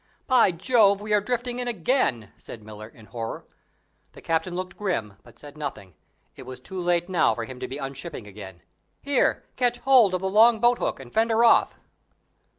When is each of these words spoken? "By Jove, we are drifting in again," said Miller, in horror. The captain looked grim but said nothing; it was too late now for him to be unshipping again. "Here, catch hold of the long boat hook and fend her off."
"By 0.25 0.49
Jove, 0.49 0.99
we 0.99 1.13
are 1.13 1.21
drifting 1.21 1.59
in 1.59 1.67
again," 1.67 2.31
said 2.35 2.63
Miller, 2.63 2.87
in 2.87 3.05
horror. 3.05 3.45
The 4.13 4.21
captain 4.23 4.55
looked 4.55 4.75
grim 4.75 5.17
but 5.21 5.37
said 5.37 5.59
nothing; 5.59 5.93
it 6.35 6.41
was 6.47 6.59
too 6.59 6.81
late 6.81 7.07
now 7.07 7.35
for 7.35 7.43
him 7.43 7.59
to 7.59 7.67
be 7.67 7.77
unshipping 7.77 8.25
again. 8.25 8.63
"Here, 9.03 9.43
catch 9.57 9.77
hold 9.77 10.15
of 10.15 10.21
the 10.21 10.27
long 10.27 10.59
boat 10.59 10.79
hook 10.79 10.99
and 10.99 11.13
fend 11.13 11.29
her 11.29 11.45
off." 11.45 11.75